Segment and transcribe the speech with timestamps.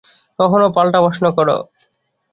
[0.39, 1.55] কখনো পালটা প্রশ্ন করে।